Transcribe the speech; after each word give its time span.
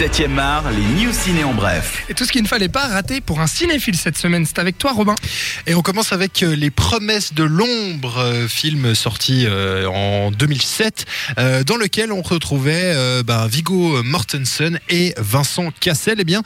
7e 0.00 0.38
art, 0.38 0.64
les 0.70 1.04
news 1.04 1.12
ciné 1.12 1.44
en 1.44 1.52
bref. 1.52 2.06
Et 2.08 2.14
tout 2.14 2.24
ce 2.24 2.32
qu'il 2.32 2.42
ne 2.42 2.48
fallait 2.48 2.70
pas 2.70 2.86
rater 2.88 3.20
pour 3.20 3.40
un 3.40 3.46
cinéphile 3.46 3.96
cette 3.96 4.16
semaine, 4.16 4.46
c'est 4.46 4.58
avec 4.58 4.78
toi 4.78 4.92
Robin. 4.92 5.14
Et 5.66 5.74
on 5.74 5.82
commence 5.82 6.14
avec 6.14 6.42
euh, 6.42 6.56
Les 6.56 6.70
Promesses 6.70 7.34
de 7.34 7.44
l'ombre, 7.44 8.16
euh, 8.16 8.48
film 8.48 8.94
sorti 8.94 9.44
euh, 9.44 9.86
en 9.88 10.30
2007, 10.30 11.04
euh, 11.38 11.64
dans 11.64 11.76
lequel 11.76 12.12
on 12.12 12.22
retrouvait 12.22 12.94
ben, 13.24 13.46
Viggo 13.46 14.02
Mortensen 14.02 14.80
et 14.88 15.12
Vincent 15.18 15.70
Cassel. 15.80 16.16
Eh 16.20 16.24
bien, 16.24 16.42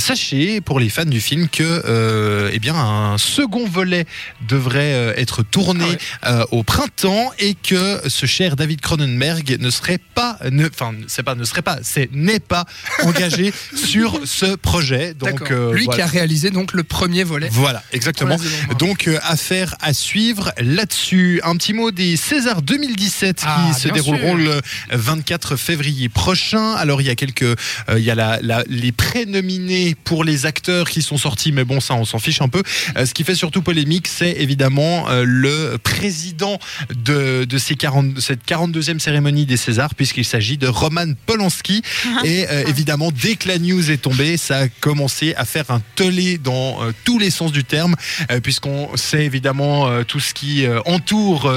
sachez 0.00 0.60
pour 0.60 0.80
les 0.80 0.88
fans 0.88 1.04
du 1.04 1.20
film 1.20 1.48
que 1.48 2.50
eh 2.52 2.58
bien 2.58 2.74
un 2.74 3.18
second 3.18 3.68
volet 3.68 4.04
devrait 4.48 5.14
être 5.16 5.44
tourné 5.44 5.84
Ah 6.22 6.38
ouais. 6.38 6.44
au 6.50 6.64
printemps 6.64 7.30
et 7.38 7.54
que 7.54 8.00
ce 8.08 8.26
cher 8.26 8.56
David 8.56 8.80
Cronenberg 8.80 9.58
ne 9.60 9.70
serait 9.70 10.00
pas, 10.16 10.38
enfin, 10.72 10.92
c'est 11.06 11.22
pas, 11.22 11.36
ne 11.36 11.44
serait 11.44 11.62
pas, 11.62 11.78
c'est 11.82 12.08
n'est 12.12 12.40
pas 12.40 12.64
engagé 13.04 13.52
sur 13.74 14.20
ce 14.24 14.54
projet. 14.56 15.14
Donc, 15.14 15.50
euh, 15.50 15.72
Lui 15.72 15.86
qui 15.88 16.00
a 16.00 16.06
réalisé 16.06 16.50
donc 16.50 16.72
le 16.72 16.82
premier 16.84 17.24
volet. 17.24 17.48
Voilà, 17.50 17.82
exactement. 17.92 18.36
Donc, 18.78 19.08
euh, 19.08 19.18
affaire 19.22 19.74
à 19.80 19.92
suivre 19.92 20.52
là-dessus. 20.58 21.40
Un 21.44 21.56
petit 21.56 21.72
mot 21.72 21.90
des 21.90 22.16
Césars 22.16 22.62
2017 22.62 23.42
Ah, 23.46 23.68
qui 23.74 23.80
se 23.80 23.88
dérouleront 23.88 24.36
sûr. 24.36 24.44
le 24.44 24.60
24 24.96 25.56
février 25.56 26.08
prochain. 26.08 26.74
Alors, 26.74 27.00
il 27.00 27.06
y 27.06 27.10
a 27.10 27.14
quelques, 27.14 27.42
euh, 27.42 27.56
il 27.96 28.04
y 28.04 28.10
a 28.10 28.14
la, 28.14 28.38
la- 28.42 28.64
les 28.68 28.92
prénominés 28.92 29.96
pour 30.04 30.24
les 30.24 30.46
acteurs 30.46 30.88
qui 30.88 31.02
sont 31.02 31.16
sortis, 31.18 31.52
mais 31.52 31.64
bon, 31.64 31.80
ça, 31.80 31.94
on 31.94 32.04
s'en 32.04 32.18
fiche 32.18 32.40
un 32.42 32.48
peu. 32.48 32.62
Euh, 32.96 33.06
ce 33.06 33.14
qui 33.14 33.24
fait 33.24 33.34
surtout 33.34 33.62
polémique, 33.62 34.06
c'est 34.08 34.32
évidemment 34.32 35.08
euh, 35.08 35.24
le 35.26 35.76
président 35.82 36.58
de, 36.94 37.44
de 37.44 37.58
ces 37.58 37.74
40, 37.74 38.14
de 38.14 38.20
cette 38.20 38.44
42e 38.46 38.98
cérémonie 38.98 39.46
des 39.46 39.56
Césars, 39.56 39.94
puisqu'il 39.94 40.24
s'agit 40.24 40.56
de 40.58 40.66
Roman 40.68 41.12
Polanski. 41.26 41.82
Et 42.24 42.46
euh, 42.48 42.64
évidemment, 42.70 43.10
dès 43.12 43.36
que 43.36 43.48
la 43.48 43.58
news 43.58 43.90
est 43.90 43.98
tombée, 43.98 44.36
ça 44.36 44.58
a 44.58 44.68
commencé 44.68 45.34
à 45.36 45.44
faire 45.44 45.70
un 45.70 45.82
tollé 45.96 46.38
dans 46.38 46.82
euh, 46.82 46.92
tous 47.04 47.18
les 47.18 47.30
sens 47.30 47.52
du 47.52 47.64
terme, 47.64 47.96
euh, 48.30 48.40
puisqu'on 48.40 48.96
sait 48.96 49.24
évidemment 49.24 49.88
euh, 49.88 50.04
tout 50.04 50.20
ce 50.20 50.32
qui 50.32 50.66
entoure 50.86 51.52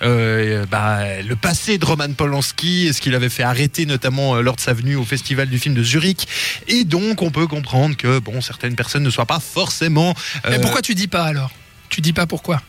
bah, 0.00 1.22
le 1.22 1.34
passé 1.36 1.78
de 1.78 1.84
Roman 1.84 2.12
Polanski, 2.12 2.92
ce 2.92 3.00
qu'il 3.00 3.14
avait 3.14 3.28
fait 3.28 3.42
arrêter 3.42 3.86
notamment 3.86 4.36
lors 4.36 4.56
de 4.56 4.60
sa 4.60 4.72
venue 4.72 4.96
au 4.96 5.04
Festival 5.04 5.48
du 5.48 5.58
film 5.58 5.74
de 5.74 5.82
Zurich. 5.82 6.28
Et 6.68 6.84
donc, 6.84 7.22
on 7.22 7.30
peut 7.30 7.46
comprendre 7.46 7.96
que 7.96 8.18
bon, 8.20 8.40
certaines 8.40 8.76
personnes 8.76 9.02
ne 9.02 9.10
soient 9.10 9.26
pas 9.26 9.40
forcément. 9.40 10.14
Mais 10.48 10.60
pourquoi 10.60 10.82
tu 10.82 10.94
dis 10.94 11.08
pas 11.08 11.24
alors? 11.24 11.50
Tu 11.88 12.00
dis 12.00 12.12
pas 12.12 12.26
pourquoi? 12.26 12.62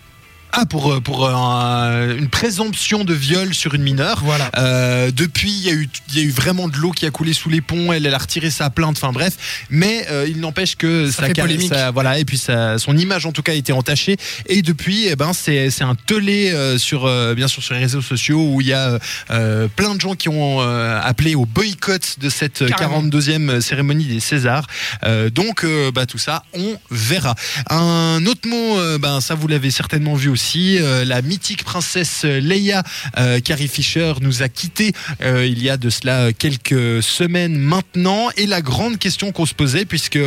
Ah, 0.55 0.65
pour, 0.65 0.93
euh, 0.93 0.99
pour 1.01 1.25
euh, 1.27 2.15
une 2.17 2.29
présomption 2.29 3.03
de 3.03 3.13
viol 3.13 3.53
sur 3.53 3.73
une 3.73 3.81
mineure. 3.83 4.21
Voilà. 4.23 4.49
Euh, 4.57 5.11
depuis, 5.11 5.51
il 5.51 5.61
y, 5.65 5.69
a 5.69 5.73
eu, 5.73 5.89
y 6.13 6.19
a 6.19 6.21
eu 6.21 6.29
vraiment 6.29 6.67
de 6.67 6.77
l'eau 6.77 6.91
qui 6.91 7.05
a 7.05 7.11
coulé 7.11 7.33
sous 7.33 7.49
les 7.49 7.61
ponts. 7.61 7.91
Elle, 7.91 8.05
elle 8.05 8.13
a 8.13 8.17
retiré 8.19 8.51
sa 8.51 8.69
plainte. 8.69 8.97
Enfin 8.97 9.11
bref, 9.11 9.65
mais 9.69 10.05
euh, 10.11 10.27
il 10.29 10.39
n'empêche 10.39 10.75
que 10.75 11.09
Ça 11.09 11.23
fait 11.25 11.33
polémique. 11.33 11.73
sa- 11.73 11.91
voilà, 11.91 12.19
et 12.19 12.25
puis 12.25 12.37
sa- 12.37 12.77
son 12.77 12.95
image 12.97 13.25
en 13.25 13.31
tout 13.31 13.41
cas 13.41 13.51
a 13.53 13.55
été 13.55 13.73
entachée. 13.73 14.17
Et 14.47 14.61
depuis, 14.61 15.07
eh 15.07 15.15
ben, 15.15 15.31
c'est 15.33 15.69
un 15.81 15.95
tollé 15.95 16.51
euh, 16.51 16.77
sur 16.77 17.05
euh, 17.05 17.33
bien 17.33 17.47
sûr 17.47 17.63
sur 17.63 17.73
les 17.73 17.79
réseaux 17.79 18.01
sociaux 18.01 18.41
où 18.53 18.61
il 18.61 18.67
y 18.67 18.73
a 18.73 18.99
euh, 19.31 19.67
plein 19.75 19.95
de 19.95 20.01
gens 20.01 20.13
qui 20.15 20.29
ont 20.29 20.61
euh, 20.61 20.99
appelé 21.01 21.33
au 21.35 21.45
boycott 21.45 22.17
de 22.19 22.29
cette 22.29 22.65
Carrément. 22.67 23.01
42e 23.03 23.59
cérémonie 23.59 24.05
des 24.05 24.19
Césars. 24.19 24.67
Euh, 25.03 25.29
donc, 25.29 25.65
bah, 25.93 26.05
tout 26.05 26.17
ça, 26.17 26.43
on 26.53 26.77
verra. 26.91 27.33
Un 27.69 28.23
autre 28.27 28.47
mot, 28.47 28.77
ben, 28.99 29.19
ça 29.21 29.33
vous 29.35 29.47
l'avez 29.47 29.71
certainement 29.71 30.13
vu 30.15 30.29
aussi, 30.29 30.42
euh, 30.55 31.05
la 31.05 31.21
mythique 31.21 31.63
princesse 31.63 32.23
Leia, 32.23 32.83
euh, 33.17 33.39
Carrie 33.39 33.67
Fisher, 33.67 34.13
nous 34.21 34.43
a 34.43 34.49
quittés 34.49 34.93
euh, 35.21 35.45
il 35.45 35.61
y 35.63 35.69
a 35.69 35.77
de 35.77 35.89
cela 35.89 36.33
quelques 36.33 37.01
semaines 37.01 37.57
maintenant. 37.57 38.29
Et 38.37 38.45
la 38.45 38.61
grande 38.61 38.99
question 38.99 39.31
qu'on 39.31 39.45
se 39.45 39.53
posait, 39.53 39.85
puisque 39.85 40.19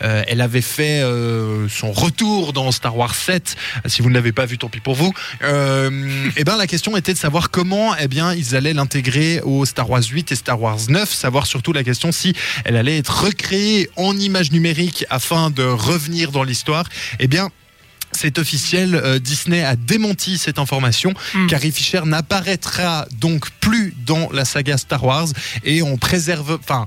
elle 0.00 0.40
avait 0.40 0.60
fait 0.60 1.02
son 1.68 1.92
retour 1.92 2.52
dans 2.52 2.70
Star 2.72 2.96
Wars 2.96 3.14
7, 3.14 3.56
si 3.86 4.02
vous 4.02 4.08
ne 4.08 4.14
l'avez 4.14 4.32
pas 4.32 4.46
vu, 4.46 4.58
tant 4.58 4.68
pis 4.68 4.80
pour 4.80 4.94
vous. 4.94 5.12
Et 5.42 6.44
ben 6.44 6.56
la 6.56 6.66
question 6.66 6.96
était 6.96 7.12
de 7.12 7.18
savoir 7.18 7.50
comment, 7.50 7.94
eh 7.96 8.08
bien, 8.08 8.34
ils 8.34 8.56
allaient 8.56 8.74
l'intégrer 8.74 9.40
au 9.42 9.64
Star 9.64 9.88
Wars 9.88 10.02
8 10.02 10.32
et 10.32 10.34
Star 10.34 10.60
Wars 10.60 10.78
9, 10.88 11.12
savoir 11.12 11.46
surtout 11.46 11.72
la 11.72 11.84
question 11.84 12.12
si 12.12 12.34
elle 12.64 12.76
allait 12.76 12.98
être 12.98 13.24
recréée 13.24 13.90
en 13.96 14.16
image 14.16 14.52
numérique 14.52 15.04
afin 15.10 15.50
de 15.50 15.62
revenir 15.62 16.32
dans 16.32 16.44
l'histoire. 16.44 16.88
Eh 17.18 17.26
bien, 17.26 17.50
c'est 18.12 18.38
officiel, 18.38 18.94
euh, 18.94 19.18
Disney 19.18 19.62
a 19.62 19.76
démenti 19.76 20.38
cette 20.38 20.58
information. 20.58 21.12
Hmm. 21.34 21.46
Carrie 21.46 21.72
Fisher 21.72 22.02
n'apparaîtra 22.04 23.06
donc 23.20 23.50
plus 23.60 23.94
dans 24.06 24.30
la 24.32 24.44
saga 24.44 24.76
Star 24.78 25.04
Wars 25.04 25.28
et 25.64 25.82
on 25.82 25.96
préserve, 25.96 26.58
enfin, 26.60 26.86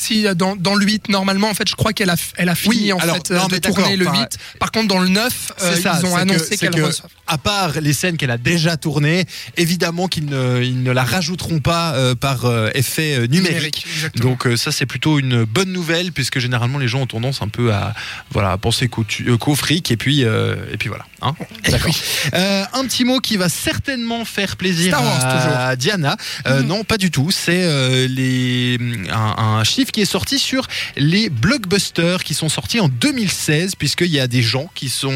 Si 0.00 0.26
euh, 0.26 0.32
dans, 0.34 0.56
dans 0.56 0.74
le 0.74 0.84
8, 0.86 1.10
normalement, 1.10 1.50
en 1.50 1.54
fait, 1.54 1.68
je 1.68 1.74
crois 1.74 1.92
qu'elle 1.92 2.08
a, 2.08 2.16
elle 2.36 2.48
a 2.48 2.54
fini 2.54 2.74
Oui, 2.84 2.92
en 2.92 2.98
alors, 2.98 3.16
fait 3.16 3.30
euh, 3.32 3.36
non, 3.38 3.48
de 3.48 3.56
tourner 3.58 3.96
le 3.96 4.08
enfin, 4.08 4.22
8. 4.22 4.38
Par 4.58 4.72
contre, 4.72 4.88
dans 4.88 4.98
le 4.98 5.08
9, 5.08 5.52
euh, 5.62 5.76
ça, 5.76 5.98
ils 6.00 6.06
ont 6.06 6.16
annoncé 6.16 6.56
qu'elle 6.56 6.70
que, 6.70 6.80
reçoit. 6.80 7.10
À 7.26 7.36
part 7.36 7.80
les 7.80 7.92
scènes 7.92 8.16
qu'elle 8.16 8.30
a 8.30 8.38
déjà 8.38 8.76
tournées, 8.78 9.26
évidemment 9.58 10.08
qu'ils 10.08 10.24
ne, 10.24 10.62
ils 10.62 10.82
ne 10.82 10.90
la 10.90 11.04
rajouteront 11.04 11.60
pas 11.60 11.92
euh, 11.94 12.14
par 12.14 12.46
euh, 12.46 12.70
effet 12.74 13.28
numérique. 13.28 13.86
Donc 14.16 14.48
ça 14.56 14.72
c'est 14.72 14.86
plutôt 14.86 15.18
une 15.18 15.44
bonne 15.44 15.70
nouvelle 15.72 16.12
puisque 16.12 16.38
généralement 16.38 16.78
les 16.78 16.88
gens 16.88 17.02
ont 17.02 17.06
tendance 17.06 17.42
un 17.42 17.48
peu 17.48 17.72
à 17.72 17.94
voilà 18.30 18.52
à 18.52 18.58
penser 18.58 18.88
qu'au, 18.88 19.54
fric 19.54 19.90
et 19.92 19.96
puis 19.96 20.22
et 20.22 20.76
puis 20.78 20.88
voilà. 20.88 21.04
hein. 21.22 21.34
D'accord. 21.68 21.94
Euh, 22.34 22.64
un 22.72 22.84
petit 22.84 23.04
mot 23.04 23.20
qui 23.20 23.36
va 23.36 23.48
certainement 23.48 24.24
faire 24.24 24.56
plaisir 24.56 24.92
Wars, 25.00 25.24
à 25.24 25.76
Diana. 25.76 26.16
Mhm. 26.46 26.62
Non 26.62 26.84
pas 26.84 26.96
du 26.96 27.10
tout. 27.10 27.30
C'est 27.30 28.08
les 28.08 28.78
un, 29.10 29.34
un 29.58 29.64
chiffre 29.64 29.89
qui 29.92 30.00
est 30.00 30.04
sorti 30.04 30.38
sur 30.38 30.66
les 30.96 31.30
blockbusters 31.30 32.24
qui 32.24 32.34
sont 32.34 32.48
sortis 32.48 32.80
en 32.80 32.88
2016 32.88 33.74
puisqu'il 33.76 34.10
y 34.10 34.20
a 34.20 34.26
des 34.26 34.42
gens 34.42 34.70
qui 34.74 34.88
sont 34.88 35.10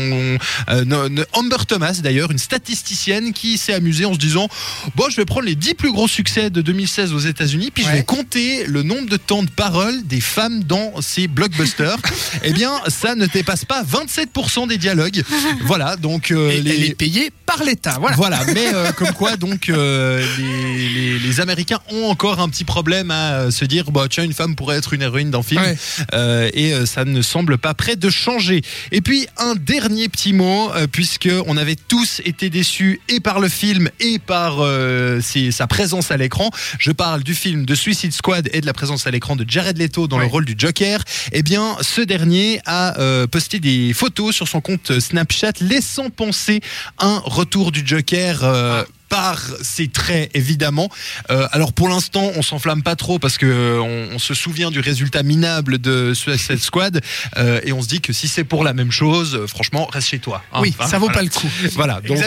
euh, 0.68 1.24
Amber 1.32 1.56
Thomas 1.66 1.98
d'ailleurs 2.02 2.30
une 2.30 2.38
statisticienne 2.38 3.32
qui 3.32 3.58
s'est 3.58 3.74
amusée 3.74 4.04
en 4.04 4.14
se 4.14 4.18
disant 4.18 4.48
bon 4.96 5.04
je 5.10 5.16
vais 5.16 5.24
prendre 5.24 5.46
les 5.46 5.54
10 5.54 5.74
plus 5.74 5.92
gros 5.92 6.08
succès 6.08 6.50
de 6.50 6.60
2016 6.62 7.12
aux 7.12 7.18
États-Unis 7.18 7.70
puis 7.70 7.84
je 7.84 7.90
vais 7.90 8.04
compter 8.04 8.64
le 8.66 8.82
nombre 8.82 9.08
de 9.08 9.16
temps 9.16 9.42
de 9.42 9.50
parole 9.50 10.02
des 10.06 10.20
femmes 10.20 10.64
dans 10.64 11.00
ces 11.00 11.28
blockbusters. 11.28 11.96
eh 12.42 12.52
bien, 12.52 12.72
ça 12.88 13.14
ne 13.14 13.26
dépasse 13.26 13.64
pas 13.64 13.82
27% 13.82 14.68
des 14.68 14.78
dialogues. 14.78 15.22
Voilà, 15.66 15.96
donc 15.96 16.30
euh, 16.30 16.50
Et 16.50 16.60
les, 16.60 16.74
elle 16.74 16.84
est 16.84 16.94
payée 16.94 17.30
par 17.46 17.62
l'État. 17.64 17.96
Voilà. 18.00 18.16
voilà, 18.16 18.41
mais 18.52 18.72
euh, 18.74 18.92
comme 18.92 19.12
quoi 19.12 19.36
donc 19.36 19.68
les, 19.68 20.24
les- 20.38 21.18
les 21.18 21.41
Américains 21.41 21.78
ont 21.91 22.06
encore 22.06 22.41
un 22.41 22.48
petit 22.48 22.64
problème 22.64 23.10
à 23.10 23.50
se 23.50 23.64
dire 23.64 23.91
bah 23.91 24.06
tiens 24.10 24.24
une 24.24 24.32
femme 24.32 24.54
pourrait 24.64 24.78
être 24.78 24.94
une 24.94 25.02
héroïne 25.02 25.30
d'un 25.30 25.42
film 25.42 25.60
Ouais. 25.60 25.76
Euh, 26.14 26.48
et 26.54 26.72
euh, 26.72 26.86
ça 26.86 27.04
ne 27.04 27.20
semble 27.20 27.58
pas 27.58 27.75
prêt 27.75 27.97
de 27.97 28.08
changer. 28.08 28.62
Et 28.92 29.02
puis 29.02 29.26
un 29.36 29.54
dernier 29.54 30.08
petit 30.08 30.32
mot 30.32 30.70
euh, 30.75 30.86
puisque 30.91 31.28
on 31.47 31.58
avait 31.58 31.76
tous 31.76 32.22
été 32.25 32.48
déçus 32.48 33.00
et 33.10 33.20
par 33.20 33.41
le 33.41 33.48
film 33.50 33.91
et 34.00 34.19
par 34.19 34.56
euh, 34.60 35.20
ses- 35.20 35.53
sa 35.53 35.66
présence 35.66 36.10
à 36.10 36.16
l'écran. 36.16 36.50
Je 36.78 36.92
parle 36.92 37.22
du 37.22 37.34
film 37.34 37.66
de 37.66 37.74
Suicide 37.74 38.12
Squad 38.14 38.48
et 38.54 38.62
de 38.62 38.66
la 38.66 38.72
présence 38.72 39.06
à 39.06 39.10
l'écran 39.10 39.36
de 39.36 39.44
Jared 39.47 39.76
Leto 39.76 40.08
dans 40.08 40.19
le 40.19 40.24
rôle 40.30 40.47
du 40.47 40.54
Joker. 40.56 41.03
Eh 41.32 41.42
bien, 41.42 41.76
ce 41.82 42.00
dernier 42.00 42.60
a 42.64 42.94
posté 43.30 43.60
des 43.60 43.92
photos 43.92 44.34
sur 44.34 44.48
son 44.48 44.60
compte 44.62 44.98
Snapchat 44.98 45.53
laissant 45.60 46.08
penser 46.08 46.60
un 46.98 47.19
retour 47.24 47.70
du 47.70 47.82
Joker. 47.86 48.41
Ah. 48.44 48.84
Par 49.14 49.41
ses 49.62 49.86
traits 49.86 50.28
évidemment. 50.34 50.88
Euh, 51.30 51.47
alors 51.52 51.72
pour 51.72 51.88
l'instant, 51.88 52.32
on 52.34 52.42
s'enflamme 52.42 52.82
pas 52.82 52.97
trop 52.97 53.20
parce 53.20 53.38
que 53.38 53.47
euh, 53.47 53.80
on, 53.80 54.16
on 54.16 54.19
se 54.19 54.34
souvient 54.34 54.72
du 54.72 54.80
résultat 54.80 55.22
minable 55.22 55.78
de 55.78 56.14
Suicide 56.14 56.58
Squad 56.58 57.00
euh, 57.36 57.60
et 57.62 57.72
on 57.72 57.80
se 57.80 57.86
dit 57.86 58.00
que 58.00 58.12
si 58.12 58.26
c'est 58.26 58.42
pour 58.42 58.64
la 58.64 58.72
même 58.72 58.91
chose, 58.91 59.47
franchement, 59.47 59.86
reste 59.86 60.08
chez 60.08 60.19
toi. 60.19 60.42
hein. 60.53 60.58
Oui, 60.62 60.74
Enfin, 60.76 60.88
ça 60.91 60.98
vaut 60.98 61.06
voilà. 61.06 61.19
pas 61.19 61.22
le 61.22 61.28
coup. 61.30 61.48
Voilà, 61.76 62.00
donc 62.00 62.19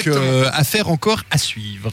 affaire 0.53 0.87
encore 0.87 1.23
à 1.29 1.37
suivre. 1.37 1.91